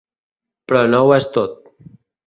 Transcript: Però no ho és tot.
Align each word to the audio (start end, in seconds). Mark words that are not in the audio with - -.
Però 0.71 0.81
no 0.95 1.03
ho 1.11 1.15
és 1.21 1.31
tot. 1.39 1.57